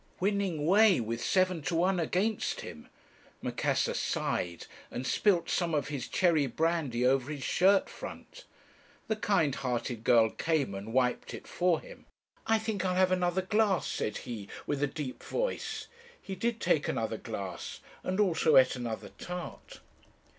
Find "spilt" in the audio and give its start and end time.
5.05-5.47